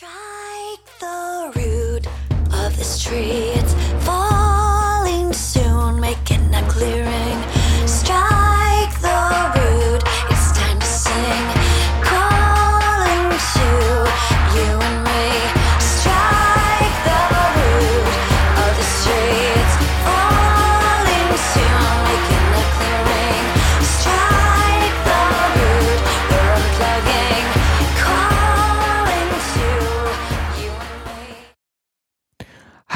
[0.00, 2.06] Strike the root
[2.54, 3.52] of this tree.
[3.52, 3.89] It's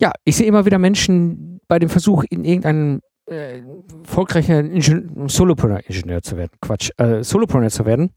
[0.00, 3.60] Ja, ich sehe immer wieder Menschen bei dem Versuch, in irgendeinem äh,
[4.02, 8.10] erfolgreichen Ingen- Solopreneur-Ingenieur zu werden, Quatsch, äh, Solopreneur zu werden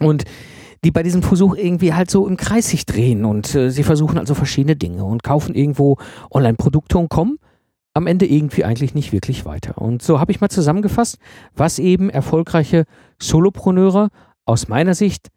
[0.00, 0.24] und
[0.84, 4.18] die bei diesem Versuch irgendwie halt so im Kreis sich drehen und äh, sie versuchen
[4.18, 5.96] also verschiedene Dinge und kaufen irgendwo
[6.30, 7.38] Online-Produkte und kommen
[7.94, 9.78] am Ende irgendwie eigentlich nicht wirklich weiter.
[9.78, 11.18] Und so habe ich mal zusammengefasst,
[11.54, 12.84] was eben erfolgreiche
[13.22, 14.08] Solopreneure
[14.44, 15.28] aus meiner Sicht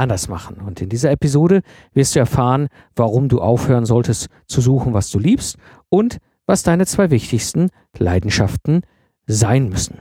[0.00, 0.56] anders machen.
[0.56, 1.62] Und in dieser Episode
[1.92, 5.56] wirst du erfahren, warum du aufhören solltest zu suchen, was du liebst
[5.88, 8.82] und was deine zwei wichtigsten Leidenschaften
[9.26, 9.98] sein müssen.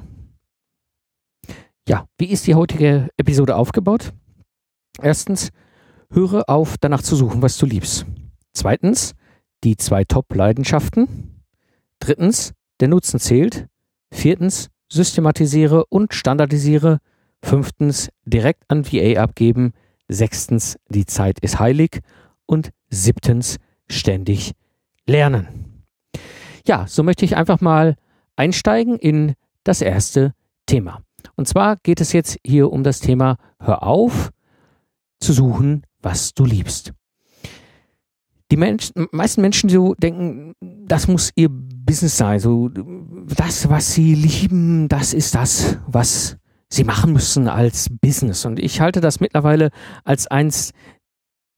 [1.88, 4.14] Ja, wie ist die heutige Episode aufgebaut?
[5.02, 5.50] Erstens,
[6.12, 8.06] höre auf, danach zu suchen, was du liebst.
[8.54, 9.14] Zweitens,
[9.64, 11.44] die zwei Top-Leidenschaften.
[12.00, 13.68] Drittens, der Nutzen zählt.
[14.12, 17.00] Viertens, systematisiere und standardisiere.
[17.44, 19.74] Fünftens, direkt an VA abgeben.
[20.10, 22.02] Sechstens, die Zeit ist heilig.
[22.46, 23.58] Und siebtens,
[23.88, 24.54] ständig
[25.06, 25.84] lernen.
[26.66, 27.96] Ja, so möchte ich einfach mal
[28.36, 30.34] einsteigen in das erste
[30.66, 31.02] Thema.
[31.36, 34.32] Und zwar geht es jetzt hier um das Thema Hör auf
[35.20, 36.94] zu suchen, was du liebst.
[38.52, 42.40] Die Mensch, meisten Menschen so denken, das muss ihr Business sein.
[42.40, 46.38] So, das, was sie lieben, das ist das, was
[46.72, 48.46] sie machen müssen als Business.
[48.46, 49.72] Und ich halte das mittlerweile
[50.04, 50.72] als eins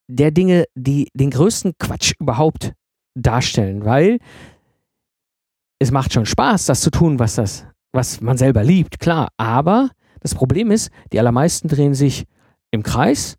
[0.08, 2.74] der Dinge, die den größten Quatsch überhaupt
[3.16, 4.20] darstellen, weil
[5.80, 9.30] es macht schon Spaß, das zu tun, was das, was man selber liebt, klar.
[9.38, 9.90] Aber
[10.22, 12.26] das Problem ist, die allermeisten drehen sich
[12.72, 13.38] im Kreis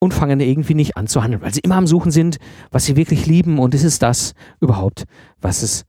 [0.00, 2.38] und fangen irgendwie nicht an zu handeln, weil sie immer am Suchen sind,
[2.70, 5.04] was sie wirklich lieben und ist es das überhaupt,
[5.40, 5.84] was es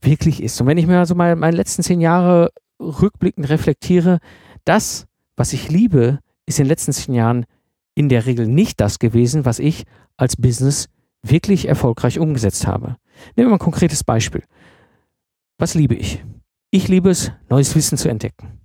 [0.00, 0.60] wirklich ist.
[0.60, 4.18] Und wenn ich mir also mal meine letzten zehn Jahre rückblickend reflektiere,
[4.68, 5.06] das,
[5.36, 7.46] was ich liebe, ist in den letzten zehn Jahren
[7.94, 9.84] in der Regel nicht das gewesen, was ich
[10.16, 10.88] als Business
[11.22, 12.96] wirklich erfolgreich umgesetzt habe.
[13.34, 14.44] Nehmen wir mal ein konkretes Beispiel.
[15.58, 16.24] Was liebe ich?
[16.70, 18.60] Ich liebe es, neues Wissen zu entdecken.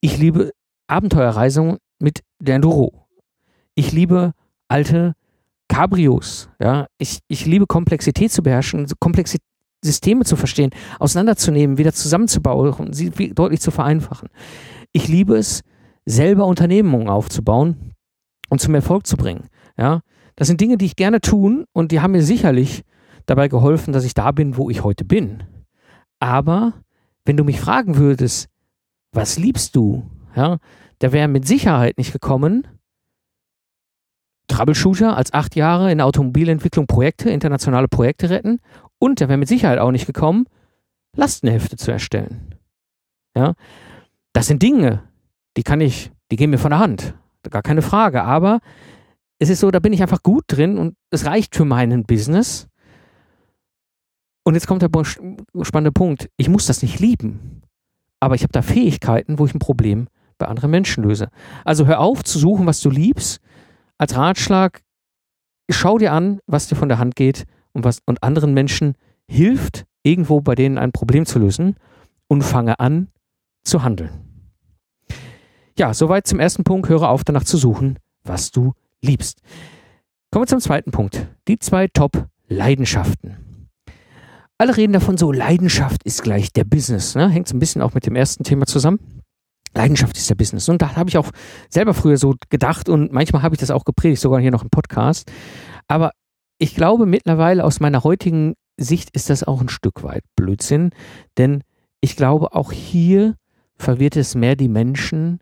[0.00, 0.52] Ich liebe
[0.88, 3.06] Abenteuerreisungen mit der Enduro.
[3.74, 4.32] Ich liebe
[4.68, 5.14] alte
[5.68, 6.48] Cabrios.
[6.60, 6.86] Ja?
[6.98, 9.38] Ich, ich liebe Komplexität zu beherrschen, komplexe
[9.84, 14.28] Systeme zu verstehen, auseinanderzunehmen, wieder zusammenzubauen und sie deutlich zu vereinfachen.
[14.96, 15.60] Ich liebe es,
[16.06, 17.92] selber Unternehmungen aufzubauen
[18.48, 19.50] und zum Erfolg zu bringen.
[19.76, 20.00] Ja?
[20.36, 22.82] Das sind Dinge, die ich gerne tun und die haben mir sicherlich
[23.26, 25.42] dabei geholfen, dass ich da bin, wo ich heute bin.
[26.18, 26.72] Aber
[27.26, 28.48] wenn du mich fragen würdest,
[29.12, 30.08] was liebst du?
[30.34, 30.56] Ja,
[31.00, 32.66] da wäre mit Sicherheit nicht gekommen,
[34.48, 38.60] Troubleshooter als acht Jahre in der Automobilentwicklung Projekte, internationale Projekte retten
[38.98, 40.46] und da wäre mit Sicherheit auch nicht gekommen,
[41.14, 42.54] Lastenhefte zu erstellen.
[43.36, 43.52] Ja,
[44.36, 45.02] das sind Dinge,
[45.56, 47.14] die kann ich, die gehen mir von der Hand,
[47.48, 48.22] gar keine Frage.
[48.22, 48.60] Aber
[49.38, 52.68] es ist so, da bin ich einfach gut drin und es reicht für meinen Business.
[54.44, 54.90] Und jetzt kommt der
[55.62, 56.28] spannende Punkt.
[56.36, 57.62] Ich muss das nicht lieben,
[58.20, 61.30] aber ich habe da Fähigkeiten, wo ich ein Problem bei anderen Menschen löse.
[61.64, 63.40] Also hör auf zu suchen, was du liebst.
[63.96, 64.82] Als Ratschlag,
[65.70, 68.96] schau dir an, was dir von der Hand geht und was und anderen Menschen
[69.28, 71.76] hilft, irgendwo bei denen ein Problem zu lösen
[72.28, 73.08] und fange an
[73.64, 74.25] zu handeln.
[75.78, 76.88] Ja, soweit zum ersten Punkt.
[76.88, 79.40] Höre auf, danach zu suchen, was du liebst.
[80.30, 81.28] Kommen wir zum zweiten Punkt.
[81.48, 83.36] Die zwei Top-Leidenschaften.
[84.58, 87.14] Alle reden davon so, Leidenschaft ist gleich der Business.
[87.14, 87.28] Ne?
[87.28, 89.22] Hängt so ein bisschen auch mit dem ersten Thema zusammen.
[89.74, 90.66] Leidenschaft ist der Business.
[90.70, 91.30] Und da habe ich auch
[91.68, 94.70] selber früher so gedacht und manchmal habe ich das auch gepredigt, sogar hier noch im
[94.70, 95.30] Podcast.
[95.88, 96.12] Aber
[96.56, 100.90] ich glaube mittlerweile aus meiner heutigen Sicht ist das auch ein Stück weit Blödsinn,
[101.36, 101.62] denn
[102.00, 103.34] ich glaube auch hier
[103.76, 105.40] verwirrt es mehr die Menschen,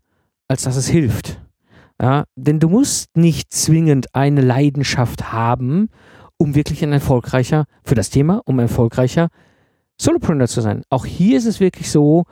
[0.49, 1.41] als dass es hilft.
[2.01, 5.91] Ja, denn du musst nicht zwingend eine Leidenschaft haben,
[6.37, 9.29] um wirklich ein erfolgreicher, für das Thema, um ein erfolgreicher
[10.01, 10.83] Solopreneur zu sein.
[10.91, 12.25] Auch hier ist es wirklich so,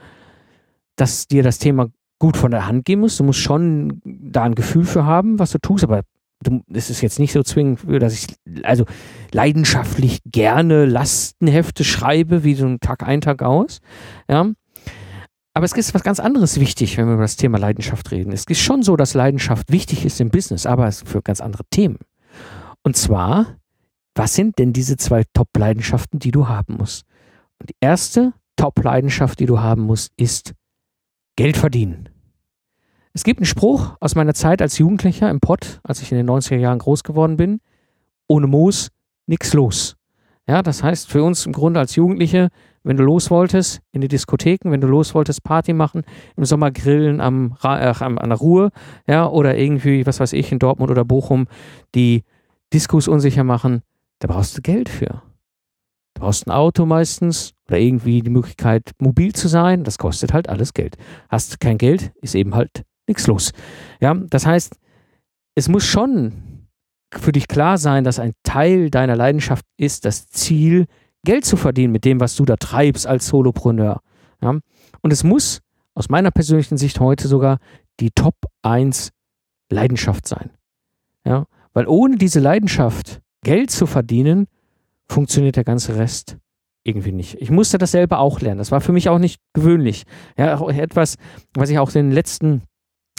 [0.96, 1.88] dass dir das Thema
[2.18, 3.16] gut von der Hand gehen muss.
[3.16, 6.02] Du musst schon da ein Gefühl für haben, was du tust, aber
[6.72, 8.26] es ist jetzt nicht so zwingend, dass ich
[8.64, 8.84] also
[9.32, 13.80] leidenschaftlich gerne Lastenhefte schreibe, wie so ein Tag ein, Tag aus.
[14.28, 14.50] Ja.
[15.54, 18.32] Aber es ist was ganz anderes wichtig, wenn wir über das Thema Leidenschaft reden.
[18.32, 21.98] Es ist schon so, dass Leidenschaft wichtig ist im Business, aber für ganz andere Themen.
[22.82, 23.58] Und zwar,
[24.14, 27.04] was sind denn diese zwei Top-Leidenschaften, die du haben musst?
[27.58, 30.54] Und die erste Top-Leidenschaft, die du haben musst, ist
[31.36, 32.08] Geld verdienen.
[33.14, 36.28] Es gibt einen Spruch aus meiner Zeit als Jugendlicher im Pott, als ich in den
[36.28, 37.60] 90er Jahren groß geworden bin.
[38.26, 38.88] Ohne Moos
[39.26, 39.96] nix los.
[40.48, 42.48] Ja, das heißt für uns im Grunde als Jugendliche,
[42.84, 46.02] wenn du los wolltest in die Diskotheken, wenn du los wolltest Party machen,
[46.36, 48.70] im Sommer grillen am, äh, an der Ruhe,
[49.06, 51.46] ja, oder irgendwie, was weiß ich, in Dortmund oder Bochum
[51.94, 52.24] die
[52.72, 53.82] Diskos unsicher machen,
[54.18, 55.22] da brauchst du Geld für.
[56.14, 59.84] Du brauchst ein Auto meistens oder irgendwie die Möglichkeit, mobil zu sein.
[59.84, 60.96] Das kostet halt alles Geld.
[61.28, 63.52] Hast kein Geld, ist eben halt nichts los.
[64.00, 64.76] Ja, das heißt,
[65.54, 66.68] es muss schon
[67.14, 70.86] für dich klar sein, dass ein Teil deiner Leidenschaft ist, das Ziel,
[71.24, 74.00] Geld zu verdienen mit dem, was du da treibst als Solopreneur.
[74.40, 74.58] Ja?
[75.00, 75.60] Und es muss
[75.94, 77.58] aus meiner persönlichen Sicht heute sogar
[78.00, 79.10] die Top 1
[79.70, 80.50] Leidenschaft sein.
[81.24, 81.46] Ja?
[81.72, 84.46] Weil ohne diese Leidenschaft, Geld zu verdienen,
[85.08, 86.38] funktioniert der ganze Rest
[86.84, 87.40] irgendwie nicht.
[87.40, 88.58] Ich musste das selber auch lernen.
[88.58, 90.04] Das war für mich auch nicht gewöhnlich.
[90.36, 91.16] Ja, auch etwas,
[91.54, 92.62] was ich auch in den letzten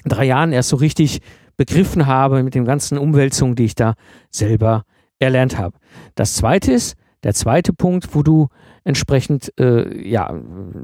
[0.04, 1.22] drei Jahren erst so richtig
[1.56, 3.94] begriffen habe mit den ganzen Umwälzungen, die ich da
[4.30, 4.84] selber
[5.20, 5.78] erlernt habe.
[6.16, 8.50] Das zweite ist, der zweite Punkt, wo du
[8.84, 10.34] entsprechend äh, ja,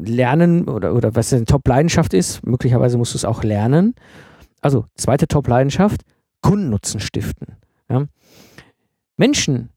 [0.01, 3.95] lernen oder, oder was eine Top-Leidenschaft ist, möglicherweise musst du es auch lernen.
[4.61, 6.01] Also, zweite Top-Leidenschaft,
[6.41, 7.57] Kundennutzen stiften.
[7.89, 8.05] Ja.
[9.17, 9.69] Menschen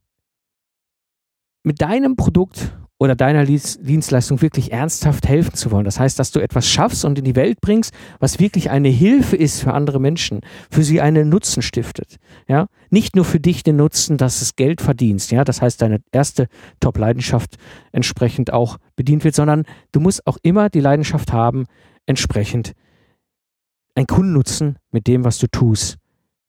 [1.64, 5.84] mit deinem Produkt oder deiner Dienstleistung wirklich ernsthaft helfen zu wollen.
[5.84, 9.34] Das heißt, dass du etwas schaffst und in die Welt bringst, was wirklich eine Hilfe
[9.34, 12.18] ist für andere Menschen, für sie einen Nutzen stiftet.
[12.46, 15.32] Ja, nicht nur für dich den Nutzen, dass es Geld verdienst.
[15.32, 16.46] Ja, das heißt, deine erste
[16.78, 17.56] Top-Leidenschaft
[17.90, 21.64] entsprechend auch bedient wird, sondern du musst auch immer die Leidenschaft haben,
[22.06, 22.70] entsprechend
[23.96, 25.96] ein Kundennutzen mit dem, was du tust,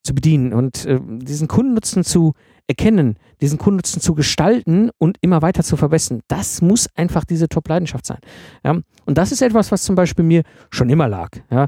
[0.04, 2.34] zu bedienen und äh, diesen Kundennutzen zu
[2.68, 6.21] erkennen, diesen Kundennutzen zu gestalten und immer weiter zu verbessern.
[6.27, 8.19] Das muss einfach diese Top-Leidenschaft sein.
[8.63, 8.80] Ja?
[9.06, 11.30] Und das ist etwas, was zum Beispiel mir schon immer lag.
[11.51, 11.68] Ja?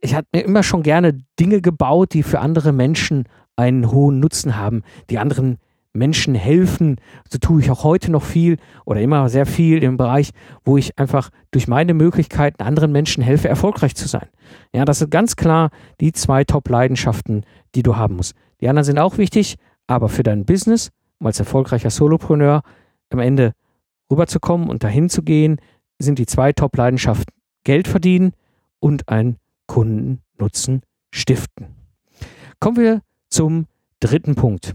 [0.00, 3.24] Ich hatte mir immer schon gerne Dinge gebaut, die für andere Menschen
[3.56, 5.58] einen hohen Nutzen haben, die anderen
[5.92, 6.96] Menschen helfen.
[7.30, 10.30] So tue ich auch heute noch viel oder immer sehr viel im Bereich,
[10.64, 14.28] wo ich einfach durch meine Möglichkeiten anderen Menschen helfe, erfolgreich zu sein.
[14.72, 15.70] Ja, das sind ganz klar
[16.00, 17.44] die zwei Top-Leidenschaften,
[17.74, 18.34] die du haben musst.
[18.60, 19.56] Die anderen sind auch wichtig,
[19.92, 22.62] aber für dein Business, um als erfolgreicher Solopreneur
[23.10, 23.52] am Ende
[24.10, 25.60] rüberzukommen und dahin zu gehen,
[25.98, 27.34] sind die zwei Top-Leidenschaften
[27.64, 28.32] Geld verdienen
[28.80, 29.36] und ein
[29.66, 30.82] Kundennutzen
[31.14, 31.76] stiften.
[32.58, 33.66] Kommen wir zum
[34.00, 34.74] dritten Punkt.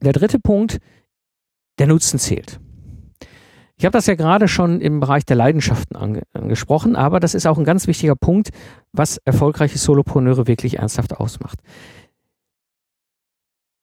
[0.00, 0.78] Der dritte Punkt,
[1.78, 2.60] der Nutzen zählt.
[3.78, 7.46] Ich habe das ja gerade schon im Bereich der Leidenschaften ange angesprochen, aber das ist
[7.46, 8.50] auch ein ganz wichtiger Punkt,
[8.92, 11.58] was erfolgreiche Solopreneure wirklich ernsthaft ausmacht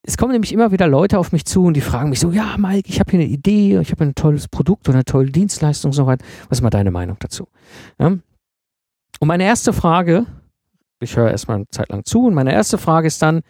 [0.06, 2.58] es kommen nämlich immer wieder Leute auf mich zu und die fragen mich so, ja,
[2.58, 5.90] Mike, ich habe hier eine Idee, ich habe ein tolles Produkt oder eine tolle Dienstleistung
[5.90, 6.26] und so weiter.
[6.50, 7.48] Was ist mal deine Meinung dazu?
[7.98, 8.08] Ja?
[8.08, 10.26] Und meine erste Frage,
[11.00, 13.42] ich höre erstmal eine Zeit lang zu und meine erste Frage ist dann,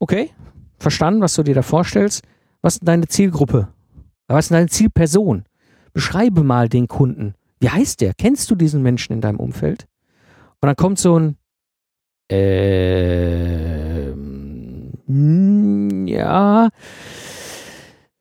[0.00, 0.30] okay,
[0.78, 2.24] verstanden, was du dir da vorstellst.
[2.62, 3.68] Was ist deine Zielgruppe?
[4.26, 5.44] Was ist deine Zielperson?
[5.92, 7.34] Beschreibe mal den Kunden.
[7.60, 8.14] Wie heißt der?
[8.14, 9.86] Kennst du diesen Menschen in deinem Umfeld?
[10.60, 11.36] Und dann kommt so ein,
[12.30, 12.81] äh,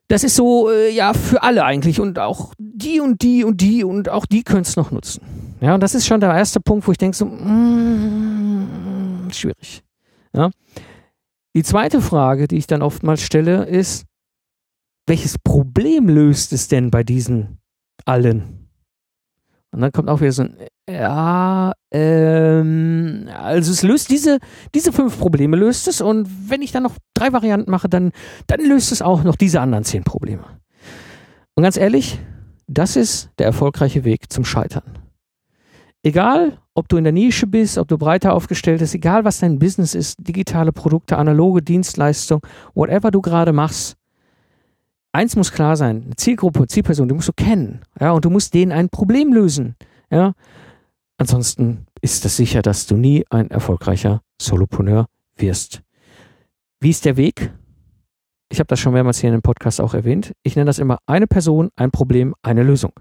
[0.08, 3.84] das ist so, äh, ja, für alle eigentlich und auch die und die und die
[3.84, 5.22] und auch die können es noch nutzen.
[5.62, 9.84] Ja, und das ist schon der erste Punkt, wo ich denke so, mm, schwierig.
[10.34, 10.50] Ja.
[11.56, 14.06] Die zweite Frage, die ich dann oftmals stelle, ist,
[15.08, 17.60] welches Problem löst es denn bei diesen
[18.06, 18.61] allen?
[19.72, 20.58] Und dann kommt auch wieder so ein,
[20.90, 24.40] ja, ähm, also es löst diese,
[24.76, 28.12] diese fünf Probleme löst es und wenn ich dann noch drei Varianten mache, dann,
[28.48, 30.44] dann löst es auch noch diese anderen zehn Probleme.
[31.56, 32.20] Und ganz ehrlich,
[32.68, 34.98] das ist der erfolgreiche Weg zum Scheitern.
[36.04, 39.60] Egal, ob du in der Nische bist, ob du breiter aufgestellt bist, egal was dein
[39.60, 42.42] Business ist, digitale Produkte, analoge Dienstleistung,
[42.74, 43.98] whatever du gerade machst,
[45.12, 48.54] eins muss klar sein, eine Zielgruppe, Zielperson, die musst du kennen, ja, und du musst
[48.54, 49.76] denen ein Problem lösen,
[50.10, 50.34] ja.
[51.18, 55.84] Ansonsten ist es sicher, dass du nie ein erfolgreicher Solopreneur wirst.
[56.80, 57.52] Wie ist der Weg?
[58.52, 61.00] ich habe das schon mehrmals hier in dem Podcast auch erwähnt, ich nenne das immer
[61.06, 62.92] eine Person, ein Problem, eine Lösung.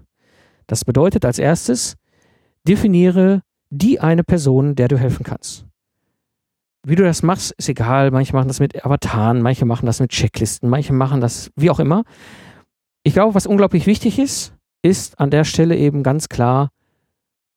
[0.67, 1.97] Das bedeutet als erstes,
[2.67, 5.65] definiere die eine Person, der du helfen kannst.
[6.83, 8.09] Wie du das machst, ist egal.
[8.11, 11.79] Manche machen das mit Avataren, manche machen das mit Checklisten, manche machen das wie auch
[11.79, 12.03] immer.
[13.03, 16.69] Ich glaube, was unglaublich wichtig ist, ist an der Stelle eben ganz klar,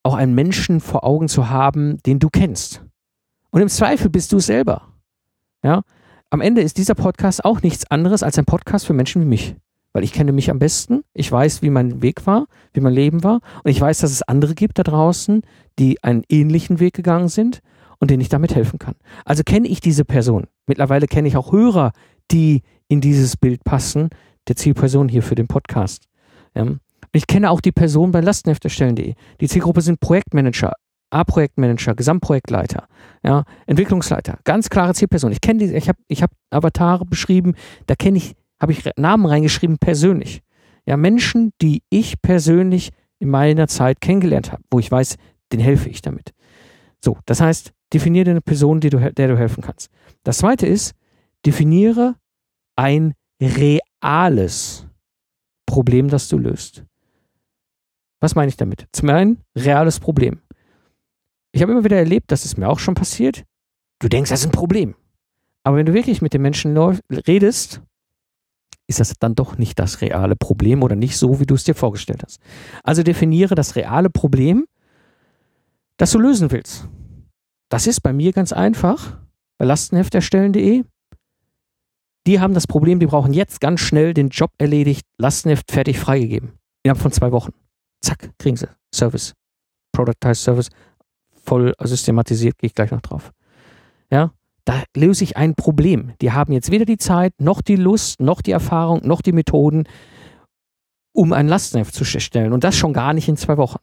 [0.03, 2.83] auch einen Menschen vor Augen zu haben, den du kennst.
[3.51, 4.89] Und im Zweifel bist du selber.
[5.63, 5.83] Ja?
[6.29, 9.57] Am Ende ist dieser Podcast auch nichts anderes als ein Podcast für Menschen wie mich.
[9.95, 13.23] Weil ich kenne mich am besten, ich weiß, wie mein Weg war, wie mein Leben
[13.23, 15.43] war und ich weiß, dass es andere gibt da draußen,
[15.79, 17.63] die einen ähnlichen Weg gegangen sind
[17.99, 18.95] und denen ich damit helfen kann.
[19.25, 20.47] Also kenne ich diese Person.
[20.67, 21.93] Mittlerweile kenne ich auch Hörer,
[22.31, 24.11] die in dieses Bild passen,
[24.49, 26.05] der Zielperson hier für den Podcast.
[26.55, 26.67] Ja.
[27.13, 29.15] Ich kenne auch die Person bei lastenhefterstellen.de.
[29.41, 30.73] Die Zielgruppe sind Projektmanager,
[31.11, 32.89] A-Projektmanager, Gesamtprojektleiter,
[33.23, 35.31] ja, Entwicklungsleiter, ganz klare Zielperson.
[35.31, 37.55] Ich kenne die, ich habe ich hab Avatare beschrieben,
[37.87, 40.43] da kenne ich, habe ich Namen reingeschrieben persönlich.
[40.87, 45.17] Ja, Menschen, die ich persönlich in meiner Zeit kennengelernt habe, wo ich weiß,
[45.53, 46.33] den helfe ich damit.
[47.03, 49.89] So, das heißt, definiere eine Person, die du, der du helfen kannst.
[50.25, 50.95] Das zweite ist,
[51.47, 52.17] definiere
[52.77, 54.87] ein reales
[55.67, 56.85] Problem, das du löst.
[58.21, 58.87] Was meine ich damit?
[58.93, 60.41] Zum einen, reales Problem.
[61.53, 63.45] Ich habe immer wieder erlebt, das ist mir auch schon passiert.
[64.01, 64.95] Du denkst, das ist ein Problem.
[65.63, 67.81] Aber wenn du wirklich mit den Menschen redest,
[68.87, 71.75] ist das dann doch nicht das reale Problem oder nicht so, wie du es dir
[71.75, 72.41] vorgestellt hast.
[72.83, 74.67] Also definiere das reale Problem,
[75.97, 76.89] das du lösen willst.
[77.75, 79.19] Das ist bei mir ganz einfach,
[79.59, 80.85] bei lastenhefterstellen.de.
[82.25, 86.53] Die haben das Problem, die brauchen jetzt ganz schnell den Job erledigt, Lastenheft fertig freigegeben.
[86.85, 87.53] Innerhalb von zwei Wochen.
[88.01, 89.35] Zack, kriegen sie Service.
[89.91, 90.69] Productized Service,
[91.33, 93.33] voll systematisiert, gehe ich gleich noch drauf.
[94.09, 94.31] Ja,
[94.65, 96.13] da löse ich ein Problem.
[96.21, 99.89] Die haben jetzt weder die Zeit, noch die Lust, noch die Erfahrung, noch die Methoden,
[101.13, 102.53] um ein Lastenheft zu stellen.
[102.53, 103.81] Und das schon gar nicht in zwei Wochen.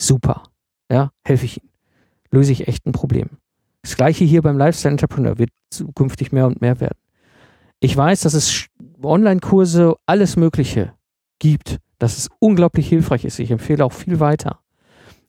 [0.00, 0.44] Super.
[0.90, 1.71] Ja, helfe ich ihnen.
[2.32, 3.28] Löse ich echt ein Problem.
[3.82, 6.98] Das gleiche hier beim Lifestyle Entrepreneur wird zukünftig mehr und mehr werden.
[7.78, 8.66] Ich weiß, dass es
[9.02, 10.92] Online-Kurse, alles Mögliche
[11.38, 13.38] gibt, dass es unglaublich hilfreich ist.
[13.38, 14.60] Ich empfehle auch viel weiter.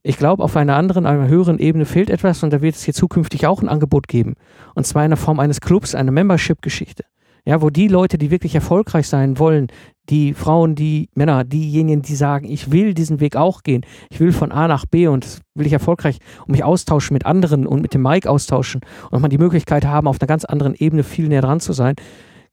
[0.03, 2.93] Ich glaube, auf einer anderen, einer höheren Ebene fehlt etwas und da wird es hier
[2.93, 4.35] zukünftig auch ein Angebot geben.
[4.75, 7.05] Und zwar in der Form eines Clubs, eine Membership-Geschichte.
[7.45, 9.67] Ja, wo die Leute, die wirklich erfolgreich sein wollen,
[10.09, 14.31] die Frauen, die Männer, diejenigen, die sagen, ich will diesen Weg auch gehen, ich will
[14.31, 17.93] von A nach B und will ich erfolgreich und mich austauschen mit anderen und mit
[17.93, 18.81] dem Mike austauschen
[19.11, 21.95] und man die Möglichkeit haben, auf einer ganz anderen Ebene viel näher dran zu sein,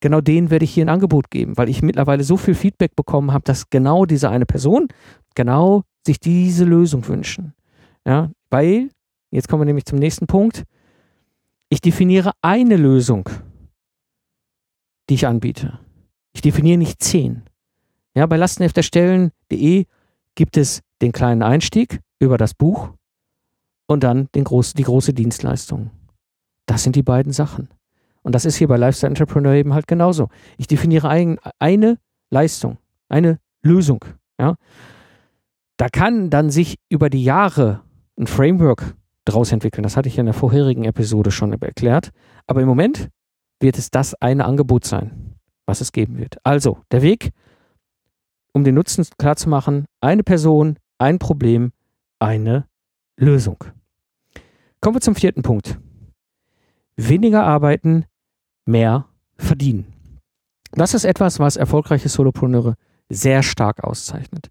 [0.01, 3.33] genau denen werde ich hier ein Angebot geben, weil ich mittlerweile so viel Feedback bekommen
[3.33, 4.89] habe, dass genau diese eine Person
[5.35, 7.55] genau sich diese Lösung wünschen.
[8.07, 8.89] Ja, weil,
[9.31, 10.65] jetzt kommen wir nämlich zum nächsten Punkt,
[11.69, 13.29] ich definiere eine Lösung,
[15.11, 15.79] die ich anbiete.
[16.33, 17.43] Ich definiere nicht zehn.
[18.15, 19.85] Ja, bei lastenhefterstellen.de
[20.37, 22.91] gibt es den kleinen Einstieg über das Buch
[23.87, 25.91] und dann groß, die große Dienstleistung.
[26.67, 27.69] Das sind die beiden Sachen.
[28.23, 30.29] Und das ist hier bei Lifestyle Entrepreneur eben halt genauso.
[30.59, 31.99] Ich definiere ein, eine
[32.31, 34.05] Leistung, eine Lösung.
[34.39, 34.55] Ja.
[35.77, 37.81] Da kann dann sich über die Jahre
[38.17, 39.83] ein Framework daraus entwickeln.
[39.83, 42.11] Das hatte ich in der vorherigen Episode schon erklärt.
[42.47, 43.09] Aber im Moment
[43.61, 45.37] wird es das eine Angebot sein,
[45.67, 46.39] was es geben wird.
[46.45, 47.31] Also, der Weg,
[48.53, 51.73] um den Nutzen klarzumachen, eine Person, ein Problem,
[52.19, 52.67] eine
[53.17, 53.63] Lösung.
[54.81, 55.79] Kommen wir zum vierten Punkt.
[56.97, 58.07] Weniger arbeiten,
[58.65, 59.93] mehr verdienen.
[60.73, 62.75] Das ist etwas, was erfolgreiche Solopreneure
[63.09, 64.51] sehr stark auszeichnet.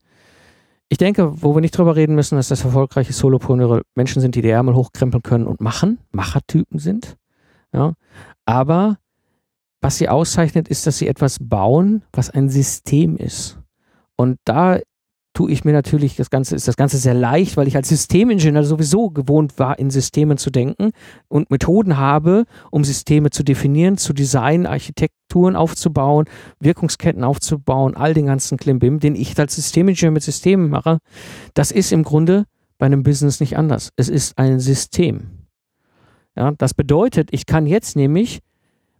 [0.89, 4.41] Ich denke, wo wir nicht drüber reden müssen, ist, dass erfolgreiche Solopreneure Menschen sind, die
[4.41, 7.15] die Ärmel hochkrempeln können und machen, Machertypen sind.
[7.71, 7.93] Ja.
[8.49, 8.97] Aber
[9.79, 13.59] was sie auszeichnet, ist, dass sie etwas bauen, was ein System ist.
[14.15, 14.79] Und da
[15.35, 18.63] tue ich mir natürlich, das Ganze ist das Ganze sehr leicht, weil ich als Systemingenieur
[18.63, 20.93] sowieso gewohnt war, in Systemen zu denken
[21.27, 26.25] und Methoden habe, um Systeme zu definieren, zu designen, Architekturen aufzubauen,
[26.59, 30.97] Wirkungsketten aufzubauen, all den ganzen Klimbim, den ich als Systemingenieur mit Systemen mache.
[31.53, 32.45] Das ist im Grunde
[32.79, 33.91] bei einem Business nicht anders.
[33.95, 35.38] Es ist ein System.
[36.39, 38.39] Ja, das bedeutet, ich kann jetzt nämlich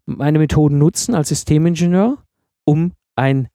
[0.05, 2.17] meine Methoden nutzen als Systemingenieur,
[2.65, 3.47] um ein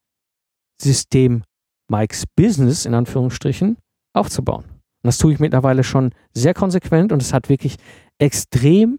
[0.80, 1.42] System
[1.88, 3.76] Mikes Business in Anführungsstrichen
[4.14, 4.64] aufzubauen.
[4.64, 7.76] Und das tue ich mittlerweile schon sehr konsequent und es hat wirklich
[8.18, 8.98] extrem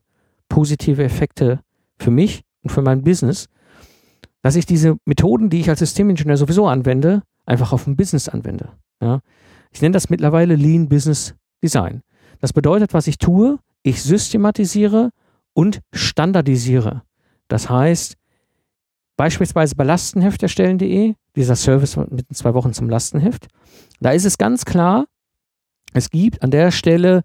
[0.49, 1.61] positive Effekte
[1.97, 3.47] für mich und für mein Business,
[4.43, 8.69] dass ich diese Methoden, die ich als Systemingenieur sowieso anwende, einfach auf ein Business anwende.
[9.01, 9.21] Ja.
[9.71, 12.03] Ich nenne das mittlerweile Lean Business Design.
[12.39, 15.11] Das bedeutet, was ich tue, ich systematisiere
[15.53, 17.03] und standardisiere.
[17.47, 18.15] Das heißt,
[19.15, 23.47] beispielsweise bei lastenhefterstellen.de, dieser Service mit zwei Wochen zum Lastenheft,
[23.99, 25.05] da ist es ganz klar,
[25.93, 27.21] es gibt an der Stelle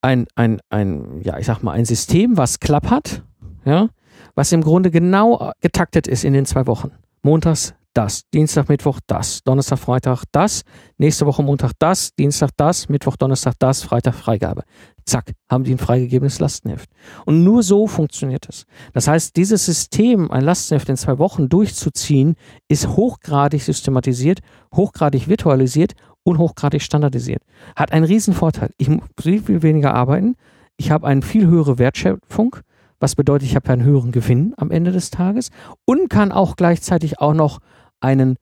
[0.00, 3.24] ein, ein, ein, ja, ich sag mal, ein System, was klappert,
[3.64, 3.88] ja,
[4.36, 6.92] was im Grunde genau getaktet ist in den zwei Wochen.
[7.22, 10.62] Montags das, Dienstag, Mittwoch das, Donnerstag, Freitag das,
[10.98, 14.62] nächste Woche Montag das, Dienstag das, Mittwoch, Donnerstag das, Freitag Freigabe.
[15.08, 16.90] Zack, haben die ein freigegebenes Lastenheft.
[17.24, 18.66] Und nur so funktioniert es.
[18.92, 22.36] Das heißt, dieses System, ein Lastenheft in zwei Wochen durchzuziehen,
[22.68, 24.40] ist hochgradig systematisiert,
[24.74, 27.42] hochgradig virtualisiert und hochgradig standardisiert.
[27.74, 28.70] Hat einen riesen Vorteil.
[28.76, 30.36] Ich muss viel weniger arbeiten.
[30.76, 32.56] Ich habe eine viel höhere Wertschöpfung,
[33.00, 35.50] was bedeutet, ich habe einen höheren Gewinn am Ende des Tages
[35.84, 37.60] und kann auch gleichzeitig auch noch
[38.00, 38.36] einen,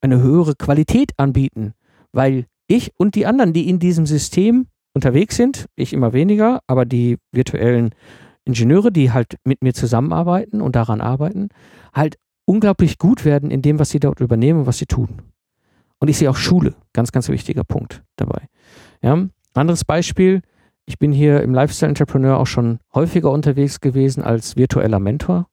[0.00, 1.74] eine höhere Qualität anbieten,
[2.12, 6.86] weil ich und die anderen, die in diesem System unterwegs sind, ich immer weniger, aber
[6.86, 7.90] die virtuellen
[8.46, 11.50] Ingenieure, die halt mit mir zusammenarbeiten und daran arbeiten,
[11.92, 15.20] halt unglaublich gut werden in dem, was sie dort übernehmen und was sie tun.
[15.98, 18.48] Und ich sehe auch Schule, ganz, ganz wichtiger Punkt dabei.
[19.02, 20.40] Ja, anderes Beispiel,
[20.86, 25.46] ich bin hier im Lifestyle Entrepreneur auch schon häufiger unterwegs gewesen als virtueller Mentor.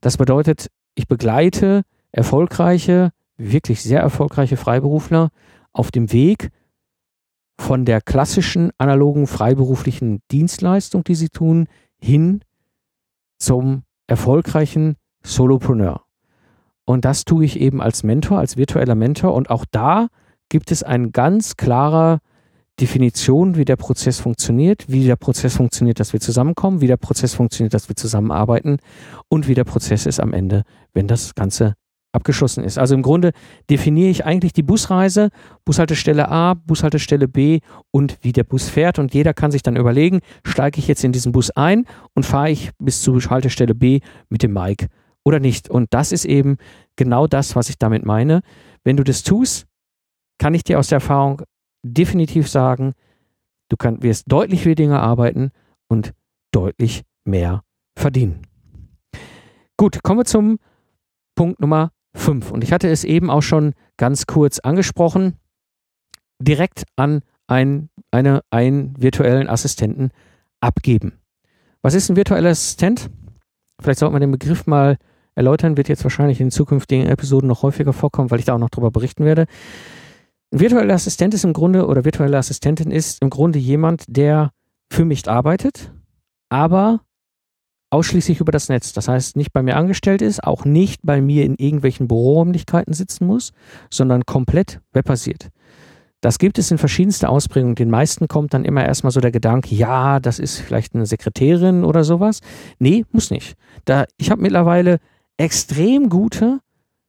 [0.00, 5.28] Das bedeutet, ich begleite erfolgreiche, wirklich sehr erfolgreiche Freiberufler
[5.74, 6.50] auf dem Weg
[7.58, 12.40] von der klassischen analogen freiberuflichen Dienstleistung, die sie tun, hin
[13.38, 16.04] zum erfolgreichen Solopreneur.
[16.84, 19.34] Und das tue ich eben als Mentor, als virtueller Mentor.
[19.34, 20.08] Und auch da
[20.48, 22.20] gibt es eine ganz klare
[22.78, 27.34] Definition, wie der Prozess funktioniert, wie der Prozess funktioniert, dass wir zusammenkommen, wie der Prozess
[27.34, 28.78] funktioniert, dass wir zusammenarbeiten
[29.28, 31.74] und wie der Prozess ist am Ende, wenn das Ganze
[32.16, 32.78] abgeschlossen ist.
[32.78, 33.32] Also im Grunde
[33.70, 35.28] definiere ich eigentlich die Busreise,
[35.64, 37.60] Bushaltestelle A, Bushaltestelle B
[37.92, 38.98] und wie der Bus fährt.
[38.98, 42.50] Und jeder kann sich dann überlegen, steige ich jetzt in diesen Bus ein und fahre
[42.50, 44.88] ich bis zur Haltestelle B mit dem Mike
[45.24, 45.70] oder nicht.
[45.70, 46.56] Und das ist eben
[46.96, 48.40] genau das, was ich damit meine.
[48.82, 49.66] Wenn du das tust,
[50.38, 51.42] kann ich dir aus der Erfahrung
[51.82, 52.94] definitiv sagen,
[53.68, 55.50] du kann, wirst deutlich weniger arbeiten
[55.88, 56.12] und
[56.52, 57.62] deutlich mehr
[57.96, 58.42] verdienen.
[59.76, 60.58] Gut, kommen wir zum
[61.34, 62.50] Punkt Nummer 5.
[62.50, 65.34] Und ich hatte es eben auch schon ganz kurz angesprochen,
[66.38, 70.10] direkt an ein, eine, einen virtuellen Assistenten
[70.60, 71.12] abgeben.
[71.82, 73.10] Was ist ein virtueller Assistent?
[73.80, 74.96] Vielleicht sollte man den Begriff mal
[75.34, 78.70] erläutern, wird jetzt wahrscheinlich in zukünftigen Episoden noch häufiger vorkommen, weil ich da auch noch
[78.70, 79.46] drüber berichten werde.
[80.52, 84.50] Ein virtueller Assistent ist im Grunde, oder virtuelle Assistentin ist im Grunde jemand, der
[84.90, 85.92] für mich arbeitet,
[86.48, 87.00] aber
[87.90, 88.92] ausschließlich über das Netz.
[88.92, 93.26] Das heißt, nicht bei mir angestellt ist, auch nicht bei mir in irgendwelchen Büroräumlichkeiten sitzen
[93.26, 93.52] muss,
[93.90, 95.48] sondern komplett webbasiert.
[96.20, 97.74] Das gibt es in verschiedenster Ausprägung.
[97.74, 101.84] Den meisten kommt dann immer erstmal so der Gedanke, ja, das ist vielleicht eine Sekretärin
[101.84, 102.40] oder sowas.
[102.78, 103.56] Nee, muss nicht.
[103.84, 104.98] Da, ich habe mittlerweile
[105.36, 106.60] extrem gute,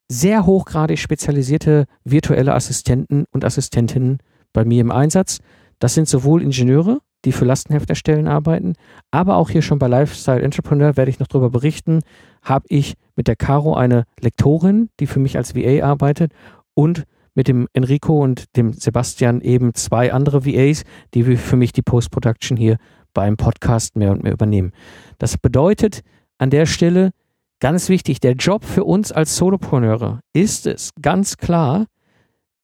[0.10, 4.20] sehr hochgradig spezialisierte virtuelle Assistenten und Assistentinnen
[4.54, 5.40] bei mir im Einsatz.
[5.80, 8.74] Das sind sowohl Ingenieure, die für Lastenhefterstellen arbeiten,
[9.12, 12.02] aber auch hier schon bei Lifestyle Entrepreneur werde ich noch darüber berichten,
[12.44, 16.32] habe ich mit der Caro eine Lektorin, die für mich als VA arbeitet
[16.74, 17.04] und
[17.34, 22.58] mit dem Enrico und dem Sebastian eben zwei andere VAs, die für mich die Post-Production
[22.58, 22.78] hier
[23.14, 24.72] beim Podcast mehr und mehr übernehmen.
[25.18, 26.02] Das bedeutet
[26.38, 27.12] an der Stelle,
[27.60, 31.88] Ganz wichtig, der Job für uns als Solopreneure ist es ganz klar,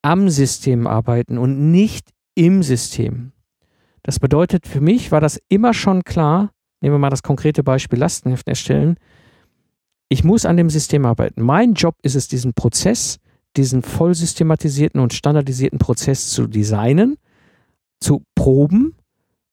[0.03, 3.31] am System arbeiten und nicht im System.
[4.03, 7.99] Das bedeutet, für mich war das immer schon klar, nehmen wir mal das konkrete Beispiel
[7.99, 8.97] Lastenheft erstellen,
[10.09, 11.41] ich muss an dem System arbeiten.
[11.41, 13.17] Mein Job ist es, diesen Prozess,
[13.57, 17.17] diesen voll systematisierten und standardisierten Prozess zu designen,
[17.99, 18.95] zu proben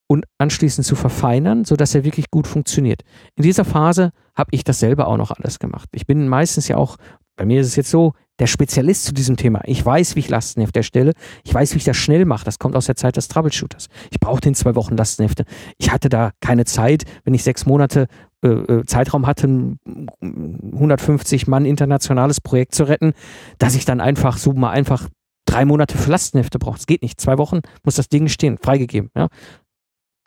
[0.06, 3.02] und anschließend zu verfeinern, sodass er wirklich gut funktioniert.
[3.36, 5.88] In dieser Phase habe ich das selber auch noch alles gemacht.
[5.92, 6.96] Ich bin meistens ja auch,
[7.40, 9.62] bei mir ist es jetzt so, der Spezialist zu diesem Thema.
[9.64, 11.14] Ich weiß, wie ich Lastenhefte erstelle.
[11.42, 12.44] Ich weiß, wie ich das schnell mache.
[12.44, 13.87] Das kommt aus der Zeit des Troubleshooters.
[14.11, 15.46] Ich brauchte in zwei Wochen Lastenhefte.
[15.79, 18.09] Ich hatte da keine Zeit, wenn ich sechs Monate
[18.44, 19.79] äh, äh Zeitraum hatte, ein
[20.20, 23.14] 150 Mann internationales Projekt zu retten,
[23.57, 25.09] dass ich dann einfach so mal einfach
[25.46, 26.76] drei Monate für Lastenhefte brauche.
[26.76, 27.18] Es geht nicht.
[27.18, 29.09] Zwei Wochen muss das Ding stehen, freigegeben.
[29.16, 29.29] Ja?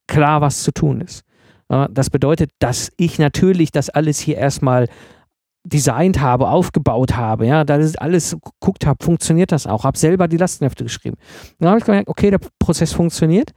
[0.08, 1.22] klar, was zu tun ist.
[1.68, 4.88] Das bedeutet, dass ich natürlich das alles hier erstmal
[5.64, 10.38] designt habe, aufgebaut habe, ja, da alles geguckt habe, funktioniert das auch, habe selber die
[10.38, 11.18] Lastenhefte geschrieben.
[11.60, 13.52] Dann habe ich gemerkt, okay, der Prozess funktioniert.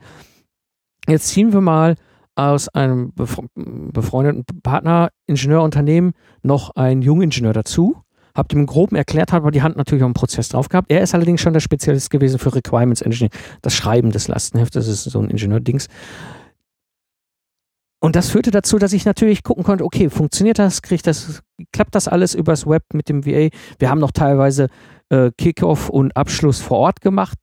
[1.07, 1.95] Jetzt ziehen wir mal
[2.35, 7.97] aus einem befreundeten Partner, Ingenieurunternehmen, noch einen Jungingenieur dazu.
[8.35, 10.91] Habe dem Groben erklärt, habe die Hand natürlich auf den Prozess drauf gehabt.
[10.91, 14.93] Er ist allerdings schon der Spezialist gewesen für Requirements Engineering, das Schreiben des Lastenheftes, das
[14.93, 15.87] ist so ein Ingenieur-Dings.
[18.07, 21.43] Und das führte dazu, dass ich natürlich gucken konnte, okay, funktioniert das, kriegt das,
[21.73, 23.49] klappt das alles übers Web mit dem VA?
[23.79, 24.69] Wir haben noch teilweise
[25.09, 27.37] äh, Kickoff und Abschluss vor Ort gemacht.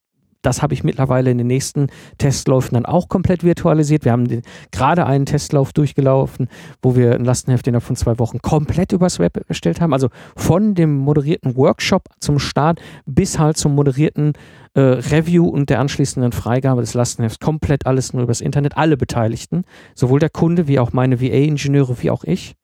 [0.45, 1.87] Das habe ich mittlerweile in den nächsten
[2.19, 4.05] Testläufen dann auch komplett virtualisiert.
[4.05, 6.49] Wir haben den, gerade einen Testlauf durchgelaufen,
[6.83, 9.95] wo wir ein Lastenheft innerhalb von zwei Wochen komplett übers Web erstellt haben.
[9.95, 14.35] Also von dem moderierten Workshop zum Start bis halt zum moderierten
[14.75, 17.39] äh, Review und der anschließenden Freigabe des Lastenhefts.
[17.39, 18.77] Komplett alles nur übers Internet.
[18.77, 22.55] Alle Beteiligten, sowohl der Kunde wie auch meine VA-Ingenieure wie auch ich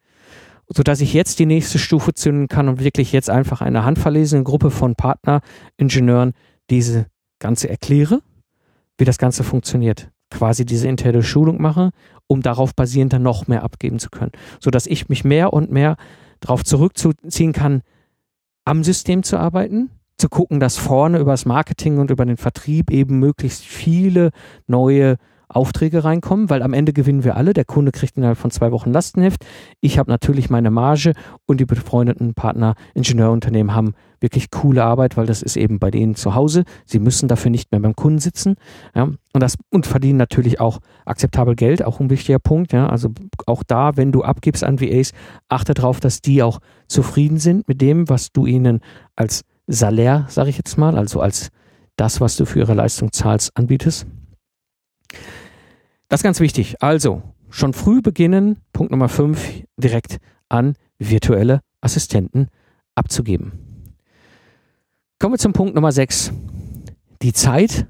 [0.73, 4.71] sodass ich jetzt die nächste Stufe zünden kann und wirklich jetzt einfach eine handverlesene Gruppe
[4.71, 6.33] von Partneringenieuren
[6.71, 7.07] diese
[7.41, 8.23] Ganze erkläre,
[8.97, 10.11] wie das Ganze funktioniert.
[10.31, 11.91] Quasi diese interne Schulung mache,
[12.29, 14.31] um darauf basierend dann noch mehr abgeben zu können.
[14.61, 15.97] Sodass ich mich mehr und mehr
[16.39, 17.83] darauf zurückziehen kann,
[18.65, 22.91] am System zu arbeiten, zu gucken, dass vorne über das Marketing und über den Vertrieb
[22.91, 24.31] eben möglichst viele
[24.67, 25.17] neue
[25.51, 27.53] Aufträge reinkommen, weil am Ende gewinnen wir alle.
[27.53, 29.45] Der Kunde kriegt innerhalb von zwei Wochen Lastenheft.
[29.81, 31.13] Ich habe natürlich meine Marge
[31.47, 36.15] und die befreundeten Partner, Ingenieurunternehmen haben wirklich coole Arbeit, weil das ist eben bei denen
[36.15, 36.65] zu Hause.
[36.85, 38.57] Sie müssen dafür nicht mehr beim Kunden sitzen.
[38.95, 42.73] Ja, und das und verdienen natürlich auch akzeptabel Geld, auch ein wichtiger Punkt.
[42.73, 43.11] Ja, also
[43.47, 45.13] auch da, wenn du abgibst an VAs,
[45.49, 48.81] achte darauf, dass die auch zufrieden sind mit dem, was du ihnen
[49.17, 51.51] als Salär, sage ich jetzt mal, also als
[51.97, 54.07] das, was du für ihre Leistung zahlst, anbietest.
[56.11, 56.83] Das ist ganz wichtig.
[56.83, 60.19] Also, schon früh beginnen, Punkt Nummer 5, direkt
[60.49, 62.49] an virtuelle Assistenten
[62.97, 63.97] abzugeben.
[65.21, 66.33] Kommen wir zum Punkt Nummer 6.
[67.23, 67.87] Die Zeit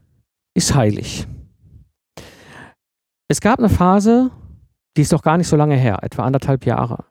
[0.52, 1.26] ist heilig.
[3.28, 4.30] Es gab eine Phase,
[4.98, 7.06] die ist doch gar nicht so lange her, etwa anderthalb Jahre.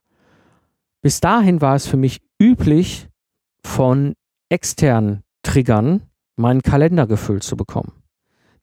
[1.01, 3.07] Bis dahin war es für mich üblich,
[3.65, 4.13] von
[4.49, 6.03] externen Triggern
[6.35, 7.98] meinen Kalender gefüllt zu bekommen.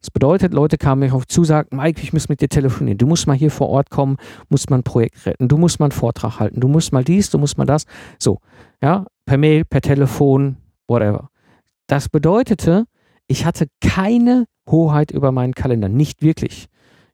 [0.00, 2.98] Das bedeutet, Leute kamen mir auf zu, sagten, Mike, ich muss mit dir telefonieren.
[2.98, 4.16] Du musst mal hier vor Ort kommen,
[4.48, 7.30] musst mal ein Projekt retten, du musst mal einen Vortrag halten, du musst mal dies,
[7.30, 7.86] du musst mal das.
[8.18, 8.38] So,
[8.82, 10.56] ja, per Mail, per Telefon,
[10.86, 11.30] whatever.
[11.86, 12.84] Das bedeutete,
[13.26, 16.68] ich hatte keine Hoheit über meinen Kalender, nicht wirklich.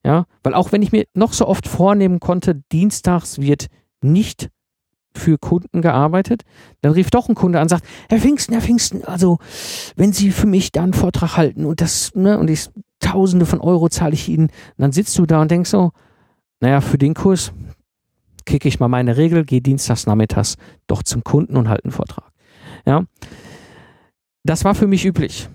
[0.05, 3.67] Ja, weil auch wenn ich mir noch so oft vornehmen konnte, dienstags wird
[4.03, 4.51] nicht
[5.17, 6.43] für Kunden gearbeitet.
[6.81, 9.39] Dann rief doch ein Kunde an und sagt, Herr Pfingsten, Herr Pfingsten, also
[9.97, 12.69] wenn Sie für mich da einen Vortrag halten und das, ne, und ich
[13.03, 14.49] Tausende von Euro zahle ich Ihnen,
[14.79, 15.91] dann sitzt du da und denkst so,
[16.61, 17.53] naja, für den Kurs
[18.47, 22.31] kicke ich mal meine Regel, gehe dienstags nachmittags doch zum Kunden und halte einen Vortrag.
[22.87, 23.05] Ja.
[24.45, 25.49] Das war für mich üblich.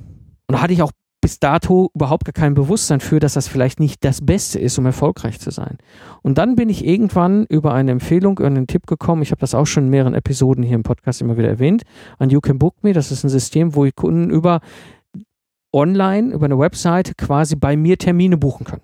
[0.47, 0.91] Und da hatte ich auch
[1.27, 4.85] bis dato überhaupt gar kein Bewusstsein für, dass das vielleicht nicht das Beste ist, um
[4.85, 5.77] erfolgreich zu sein.
[6.21, 9.53] Und dann bin ich irgendwann über eine Empfehlung, über einen Tipp gekommen, ich habe das
[9.53, 11.83] auch schon in mehreren Episoden hier im Podcast immer wieder erwähnt,
[12.17, 12.93] an You Can Book Me.
[12.93, 14.61] Das ist ein System, wo Kunden über
[15.73, 18.83] online, über eine Webseite quasi bei mir Termine buchen können.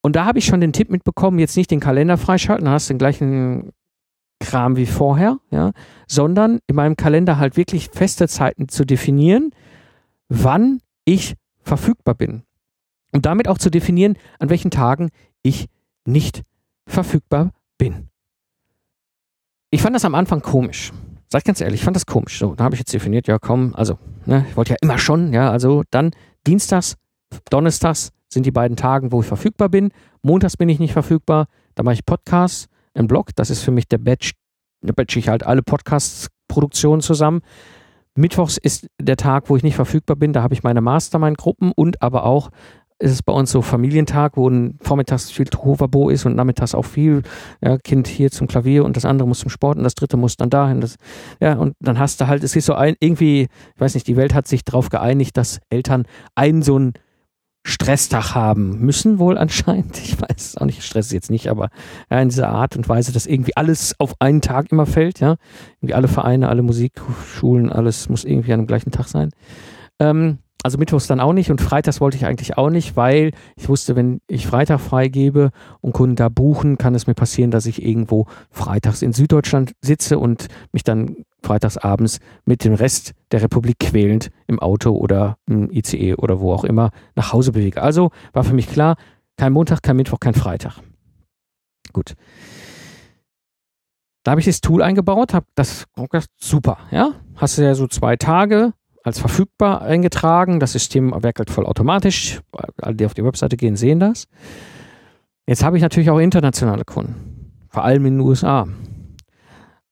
[0.00, 2.90] Und da habe ich schon den Tipp mitbekommen, jetzt nicht den Kalender freischalten, dann hast
[2.90, 3.70] du den gleichen
[4.40, 5.70] Kram wie vorher, ja,
[6.08, 9.52] sondern in meinem Kalender halt wirklich feste Zeiten zu definieren,
[10.32, 12.42] wann ich verfügbar bin.
[13.12, 15.10] Und damit auch zu definieren, an welchen Tagen
[15.42, 15.68] ich
[16.06, 16.42] nicht
[16.86, 18.08] verfügbar bin.
[19.70, 20.92] Ich fand das am Anfang komisch.
[21.28, 22.38] Sag ich ganz ehrlich, ich fand das komisch.
[22.38, 25.32] So, da habe ich jetzt definiert, ja komm, also, ne, ich wollte ja immer schon,
[25.32, 26.10] ja, also dann
[26.46, 26.96] Dienstags,
[27.50, 29.92] Donnerstags sind die beiden Tagen, wo ich verfügbar bin.
[30.22, 33.88] Montags bin ich nicht verfügbar, da mache ich Podcasts im Blog, das ist für mich
[33.88, 34.32] der Batch,
[34.80, 37.42] da batch ich halt alle Podcast-Produktionen zusammen.
[38.14, 40.32] Mittwochs ist der Tag, wo ich nicht verfügbar bin.
[40.32, 42.50] Da habe ich meine Mastermind-Gruppen und aber auch
[43.02, 47.22] ist es bei uns so Familientag, wo vormittags viel Hoverbo ist und nachmittags auch viel
[47.60, 50.36] ja, Kind hier zum Klavier und das andere muss zum Sport und das dritte muss
[50.36, 50.80] dann dahin.
[50.80, 50.96] Das,
[51.40, 54.16] ja, und dann hast du halt, es ist so ein, irgendwie, ich weiß nicht, die
[54.16, 56.04] Welt hat sich darauf geeinigt, dass Eltern
[56.36, 56.92] einen so ein
[57.64, 59.98] Stresstag haben müssen, wohl anscheinend.
[59.98, 61.70] Ich weiß es auch nicht, ich stress jetzt nicht, aber
[62.10, 65.36] ja, in dieser Art und Weise, dass irgendwie alles auf einen Tag immer fällt, ja.
[65.80, 69.30] Irgendwie alle Vereine, alle Musikschulen, alles muss irgendwie an dem gleichen Tag sein.
[70.00, 73.68] Ähm, also Mittwochs dann auch nicht und Freitags wollte ich eigentlich auch nicht, weil ich
[73.68, 77.82] wusste, wenn ich Freitag freigebe und Kunden da buchen, kann es mir passieren, dass ich
[77.82, 83.78] irgendwo freitags in Süddeutschland sitze und mich dann freitags abends mit dem Rest der Republik
[83.78, 87.82] quälend im Auto oder im ICE oder wo auch immer nach Hause bewege.
[87.82, 88.96] Also war für mich klar,
[89.36, 90.78] kein Montag, kein Mittwoch, kein Freitag.
[91.92, 92.14] Gut.
[94.24, 95.86] Da habe ich das Tool eingebaut, habe das,
[96.38, 97.14] super, ja.
[97.34, 100.60] Hast du ja so zwei Tage, als verfügbar eingetragen.
[100.60, 102.40] Das System werkelt vollautomatisch.
[102.80, 104.26] Alle, die auf die Webseite gehen, sehen das.
[105.46, 108.68] Jetzt habe ich natürlich auch internationale Kunden, vor allem in den USA.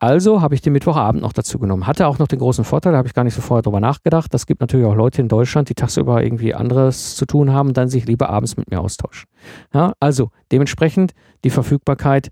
[0.01, 1.87] Also habe ich den Mittwochabend noch dazu genommen.
[1.87, 4.33] Hatte auch noch den großen Vorteil, da habe ich gar nicht so vorher drüber nachgedacht.
[4.33, 7.89] Das gibt natürlich auch Leute in Deutschland, die tagsüber irgendwie anderes zu tun haben dann
[7.89, 9.29] sich lieber abends mit mir austauschen.
[9.75, 11.13] Ja, also dementsprechend
[11.45, 12.31] die Verfügbarkeit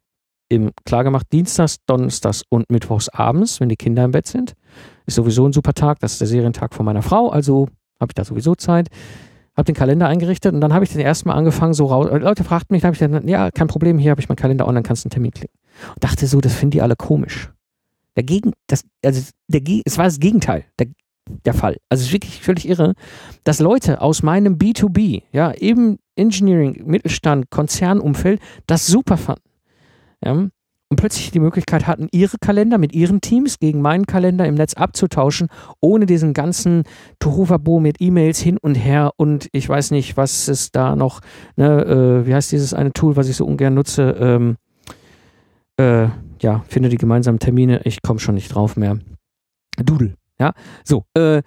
[0.49, 4.55] im klargemacht Dienstags, Donnerstags und Mittwochs abends, wenn die Kinder im Bett sind.
[5.05, 7.69] Ist sowieso ein super Tag, das ist der Serientag von meiner Frau, also
[8.01, 8.89] habe ich da sowieso Zeit.
[9.59, 12.09] Habe den Kalender eingerichtet und dann habe ich den ersten Mal angefangen, so raus.
[12.11, 14.67] Leute fragten mich, dann habe ich gesagt, ja, kein Problem, hier habe ich meinen Kalender
[14.67, 15.59] online, kannst einen Termin klicken.
[15.95, 17.51] Und dachte so, das finden die alle komisch.
[18.19, 20.89] Dagegen, das, also der, es war das Gegenteil der,
[21.45, 21.77] der Fall.
[21.89, 22.95] Also es ist wirklich völlig irre,
[23.45, 29.49] dass Leute aus meinem B2B, ja, eben Engineering, Mittelstand, Konzernumfeld, das super fanden.
[30.25, 34.57] Ja, und plötzlich die Möglichkeit hatten, ihre Kalender mit ihren Teams gegen meinen Kalender im
[34.57, 35.47] Netz abzutauschen,
[35.81, 36.83] ohne diesen ganzen
[37.21, 41.21] Tohuwabo mit E-Mails hin und her und ich weiß nicht, was ist da noch,
[41.55, 44.57] ne, äh, wie heißt dieses eine Tool, was ich so ungern nutze, ähm,
[45.77, 46.09] äh,
[46.43, 48.99] ja, finde die gemeinsamen Termine, ich komme schon nicht drauf mehr.
[49.77, 50.53] Doodle, ja,
[50.85, 51.43] so, äh,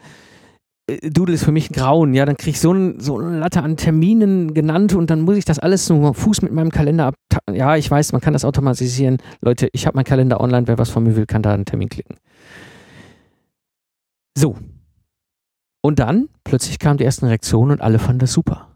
[0.87, 3.39] äh, Doodle ist für mich ein Grauen, ja, dann kriege ich so, ein, so eine
[3.39, 7.07] Latte an Terminen genannt und dann muss ich das alles so Fuß mit meinem Kalender
[7.07, 7.15] ab.
[7.51, 9.17] Ja, ich weiß, man kann das automatisieren.
[9.41, 11.89] Leute, ich habe meinen Kalender online, wer was von mir will, kann da einen Termin
[11.89, 12.17] klicken.
[14.37, 14.55] So.
[15.83, 18.70] Und dann plötzlich kamen die ersten Reaktionen und alle fanden das super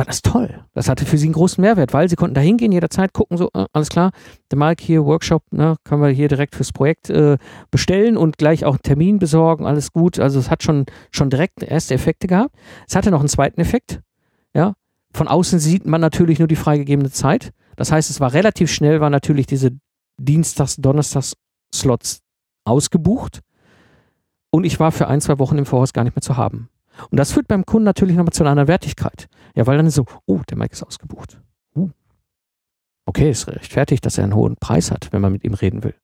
[0.00, 0.64] war das toll.
[0.72, 3.50] Das hatte für sie einen großen Mehrwert, weil sie konnten da hingehen, jederzeit gucken, so,
[3.52, 4.12] äh, alles klar,
[4.50, 7.36] der Mike hier, Workshop, ne, können wir hier direkt fürs Projekt äh,
[7.70, 10.18] bestellen und gleich auch einen Termin besorgen, alles gut.
[10.18, 12.56] Also es hat schon, schon direkt erste Effekte gehabt.
[12.88, 14.00] Es hatte noch einen zweiten Effekt,
[14.54, 14.72] ja.
[15.12, 17.52] Von außen sieht man natürlich nur die freigegebene Zeit.
[17.76, 19.72] Das heißt, es war relativ schnell, war natürlich diese
[20.18, 22.22] Dienstags-, Donnerstags-Slots
[22.64, 23.40] ausgebucht.
[24.50, 26.69] Und ich war für ein, zwei Wochen im Voraus gar nicht mehr zu haben.
[27.10, 29.28] Und das führt beim Kunden natürlich nochmal zu einer Wertigkeit.
[29.54, 31.40] Ja, weil dann so, oh, der Mike ist ausgebucht.
[31.74, 31.90] Uh.
[33.06, 35.94] Okay, ist rechtfertigt, dass er einen hohen Preis hat, wenn man mit ihm reden will.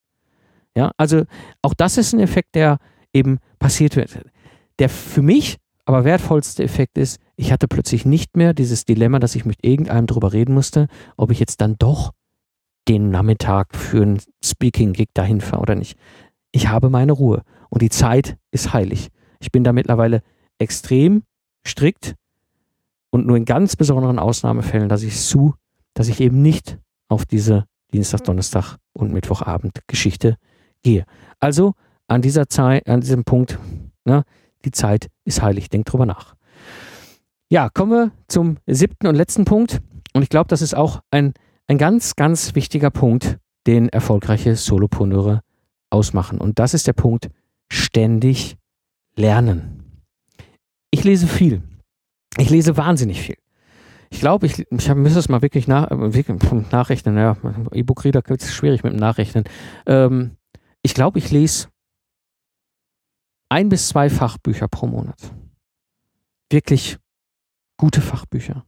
[0.76, 1.24] Ja, also
[1.62, 2.78] auch das ist ein Effekt, der
[3.12, 4.20] eben passiert wird.
[4.78, 9.36] Der für mich aber wertvollste Effekt ist, ich hatte plötzlich nicht mehr dieses Dilemma, dass
[9.36, 12.12] ich mit irgendeinem drüber reden musste, ob ich jetzt dann doch
[12.88, 15.96] den Nachmittag für ein Speaking-Gig dahin fahre oder nicht.
[16.52, 19.08] Ich habe meine Ruhe und die Zeit ist heilig.
[19.40, 20.22] Ich bin da mittlerweile
[20.58, 21.22] extrem
[21.66, 22.14] strikt
[23.10, 25.54] und nur in ganz besonderen Ausnahmefällen, dass ich zu,
[25.94, 30.36] dass ich eben nicht auf diese Dienstag, Donnerstag und Mittwochabend Geschichte
[30.82, 31.04] gehe.
[31.40, 31.74] Also
[32.08, 33.58] an dieser Zeit, an diesem Punkt,
[34.04, 34.24] ne,
[34.64, 35.68] die Zeit ist heilig.
[35.68, 36.34] Denkt drüber nach.
[37.48, 39.80] Ja, kommen wir zum siebten und letzten Punkt.
[40.12, 41.34] Und ich glaube, das ist auch ein,
[41.68, 45.42] ein ganz, ganz wichtiger Punkt, den erfolgreiche Solopreneure
[45.90, 46.40] ausmachen.
[46.40, 47.28] Und das ist der Punkt,
[47.70, 48.56] ständig
[49.14, 49.85] lernen.
[50.90, 51.62] Ich lese viel.
[52.38, 53.36] Ich lese wahnsinnig viel.
[54.10, 57.16] Ich glaube, ich, ich müsste es mal wirklich, nach, wirklich nachrechnen.
[57.16, 57.36] Ja,
[57.72, 59.44] E-Book-Reader ist schwierig mit dem Nachrechnen.
[59.86, 60.36] Ähm,
[60.82, 61.68] ich glaube, ich lese
[63.48, 65.32] ein bis zwei Fachbücher pro Monat.
[66.50, 66.98] Wirklich
[67.76, 68.64] gute Fachbücher.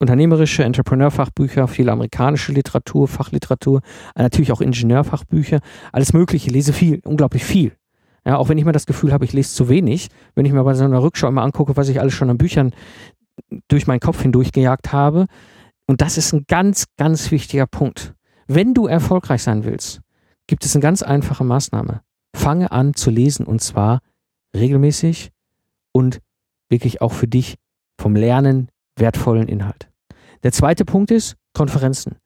[0.00, 3.82] Unternehmerische Entrepreneur-Fachbücher, viel amerikanische Literatur, Fachliteratur,
[4.14, 5.60] natürlich auch Ingenieurfachbücher,
[5.92, 7.76] alles Mögliche, lese viel, unglaublich viel.
[8.28, 10.62] Ja, auch wenn ich mir das Gefühl habe, ich lese zu wenig, wenn ich mir
[10.62, 12.74] bei so einer Rückschau immer angucke, was ich alles schon an Büchern
[13.68, 15.28] durch meinen Kopf hindurch gejagt habe.
[15.86, 18.12] Und das ist ein ganz, ganz wichtiger Punkt.
[18.46, 20.02] Wenn du erfolgreich sein willst,
[20.46, 22.02] gibt es eine ganz einfache Maßnahme.
[22.36, 24.00] Fange an zu lesen und zwar
[24.54, 25.30] regelmäßig
[25.92, 26.20] und
[26.68, 27.56] wirklich auch für dich
[27.98, 29.88] vom Lernen wertvollen Inhalt.
[30.42, 32.16] Der zweite Punkt ist Konferenzen.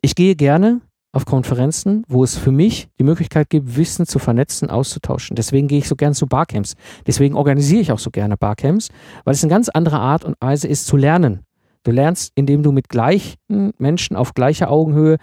[0.00, 0.80] Ich gehe gerne
[1.18, 5.34] auf Konferenzen, wo es für mich die Möglichkeit gibt, Wissen zu vernetzen, auszutauschen.
[5.34, 6.76] Deswegen gehe ich so gern zu Barcamps.
[7.08, 8.90] Deswegen organisiere ich auch so gerne Barcamps,
[9.24, 11.40] weil es eine ganz andere Art und Weise ist zu lernen.
[11.82, 15.16] Du lernst, indem du mit gleichen Menschen auf gleicher Augenhöhe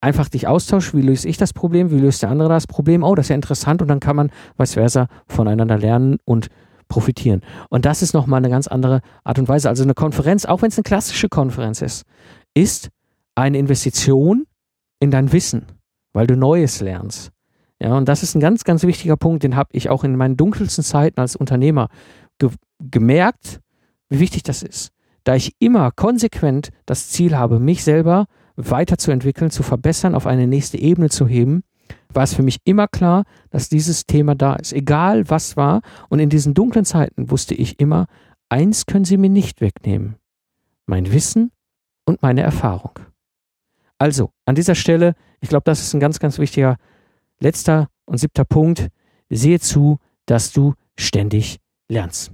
[0.00, 0.92] einfach dich austauschst.
[0.96, 1.92] Wie löse ich das Problem?
[1.92, 3.04] Wie löst der andere das Problem?
[3.04, 3.80] Oh, das ist ja interessant.
[3.80, 6.48] Und dann kann man vice versa voneinander lernen und
[6.88, 7.42] profitieren.
[7.70, 9.68] Und das ist nochmal eine ganz andere Art und Weise.
[9.68, 12.02] Also eine Konferenz, auch wenn es eine klassische Konferenz ist,
[12.54, 12.88] ist
[13.36, 14.44] eine Investition
[15.00, 15.66] in dein Wissen,
[16.12, 17.30] weil du Neues lernst.
[17.80, 20.36] Ja, und das ist ein ganz, ganz wichtiger Punkt, den habe ich auch in meinen
[20.36, 21.88] dunkelsten Zeiten als Unternehmer
[22.38, 23.60] ge gemerkt,
[24.08, 24.92] wie wichtig das ist.
[25.24, 30.78] Da ich immer konsequent das Ziel habe, mich selber weiterzuentwickeln, zu verbessern, auf eine nächste
[30.78, 31.62] Ebene zu heben,
[32.12, 34.72] war es für mich immer klar, dass dieses Thema da ist.
[34.72, 35.82] Egal was war.
[36.08, 38.06] Und in diesen dunklen Zeiten wusste ich immer,
[38.48, 40.16] eins können Sie mir nicht wegnehmen.
[40.86, 41.50] Mein Wissen
[42.04, 42.92] und meine Erfahrung.
[43.98, 46.76] Also, an dieser Stelle, ich glaube, das ist ein ganz, ganz wichtiger
[47.40, 48.88] letzter und siebter Punkt.
[49.28, 51.58] Sehe zu, dass du ständig
[51.88, 52.32] lernst.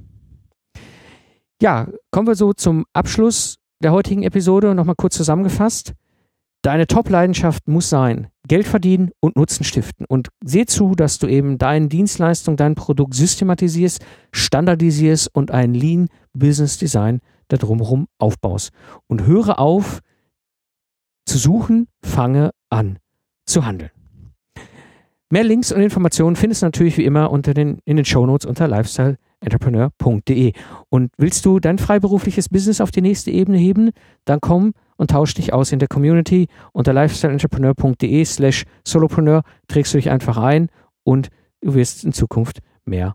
[1.60, 4.74] Ja, kommen wir so zum Abschluss der heutigen Episode.
[4.74, 5.94] Nochmal kurz zusammengefasst.
[6.62, 10.06] Deine Top-Leidenschaft muss sein, Geld verdienen und Nutzen stiften.
[10.06, 16.08] Und seh zu, dass du eben deine Dienstleistung, dein Produkt systematisierst, standardisierst und ein Lean
[16.32, 18.70] Business Design da drumherum aufbaust.
[19.08, 20.00] Und höre auf
[21.24, 22.98] zu suchen, fange an
[23.46, 23.90] zu handeln.
[25.30, 28.68] Mehr Links und Informationen findest du natürlich wie immer unter den, in den Shownotes unter
[28.68, 30.52] lifestyleentrepreneur.de.
[30.90, 33.90] Und willst du dein freiberufliches Business auf die nächste Ebene heben,
[34.26, 36.46] dann komm und tausch dich aus in der Community.
[36.72, 40.68] Unter lifestyleentrepreneur.de slash solopreneur trägst du dich einfach ein
[41.02, 41.30] und
[41.62, 43.14] du wirst in Zukunft mehr